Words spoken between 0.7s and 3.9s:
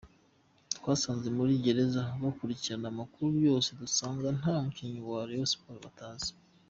Twasanze muri gereza bakurikirana amakuru yose,